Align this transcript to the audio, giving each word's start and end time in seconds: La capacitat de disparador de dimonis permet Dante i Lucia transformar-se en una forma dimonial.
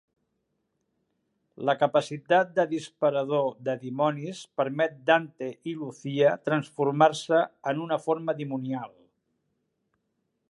La 1.69 1.75
capacitat 1.81 2.55
de 2.55 2.65
disparador 2.71 3.45
de 3.67 3.75
dimonis 3.83 4.41
permet 4.61 4.97
Dante 5.11 5.49
i 5.73 5.77
Lucia 5.83 6.33
transformar-se 6.49 7.43
en 7.73 7.83
una 7.89 8.03
forma 8.07 8.39
dimonial. 8.41 8.89